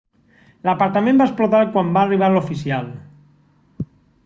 l'apartament 0.67 1.19
va 1.19 1.27
explotar 1.29 1.59
quan 1.75 1.93
va 1.99 2.03
arribar 2.07 2.33
l'oficial 2.37 2.91